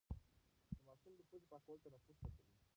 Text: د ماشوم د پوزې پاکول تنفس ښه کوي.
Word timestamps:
د 0.71 0.73
ماشوم 0.87 1.13
د 1.17 1.21
پوزې 1.29 1.47
پاکول 1.51 1.77
تنفس 1.83 2.17
ښه 2.21 2.27
کوي. 2.35 2.43